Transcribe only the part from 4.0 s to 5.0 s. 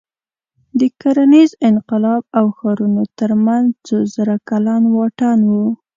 زره کلن